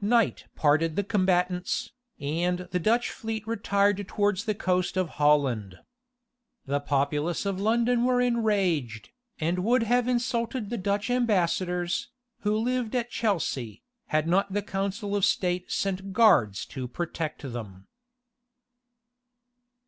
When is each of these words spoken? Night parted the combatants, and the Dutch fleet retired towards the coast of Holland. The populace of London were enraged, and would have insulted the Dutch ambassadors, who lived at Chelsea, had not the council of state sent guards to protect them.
Night 0.00 0.46
parted 0.56 0.96
the 0.96 1.04
combatants, 1.04 1.92
and 2.18 2.66
the 2.72 2.80
Dutch 2.80 3.08
fleet 3.12 3.46
retired 3.46 4.04
towards 4.08 4.44
the 4.44 4.52
coast 4.52 4.96
of 4.96 5.10
Holland. 5.10 5.78
The 6.64 6.80
populace 6.80 7.46
of 7.46 7.60
London 7.60 8.04
were 8.04 8.20
enraged, 8.20 9.10
and 9.38 9.60
would 9.60 9.84
have 9.84 10.08
insulted 10.08 10.70
the 10.70 10.76
Dutch 10.76 11.08
ambassadors, 11.08 12.08
who 12.40 12.56
lived 12.56 12.96
at 12.96 13.10
Chelsea, 13.12 13.84
had 14.06 14.26
not 14.26 14.52
the 14.52 14.60
council 14.62 15.14
of 15.14 15.24
state 15.24 15.70
sent 15.70 16.12
guards 16.12 16.66
to 16.66 16.88
protect 16.88 17.42
them. 17.42 17.86